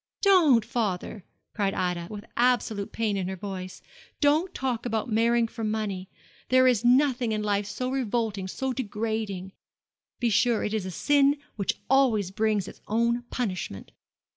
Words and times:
'Don't, 0.23 0.65
father!' 0.65 1.23
cried 1.53 1.75
Ida, 1.75 2.07
with 2.09 2.25
absolute 2.35 2.91
pain 2.91 3.15
in 3.17 3.27
her 3.27 3.35
voice. 3.35 3.83
'Don't 4.19 4.51
talk 4.55 4.83
about 4.83 5.11
marrying 5.11 5.47
for 5.47 5.63
money. 5.63 6.09
There 6.49 6.65
is 6.65 6.83
nothing 6.83 7.33
in 7.33 7.43
life 7.43 7.67
so 7.67 7.91
revolting, 7.91 8.47
so 8.47 8.73
degrading. 8.73 9.51
Be 10.19 10.31
sure, 10.31 10.63
it 10.63 10.73
is 10.73 10.87
a 10.87 10.89
sin 10.89 11.37
which 11.55 11.75
always 11.87 12.31
brings 12.31 12.67
its 12.67 12.81
own 12.87 13.21
punishment.' 13.29 13.91